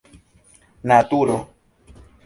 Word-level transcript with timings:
naturo 0.87 1.37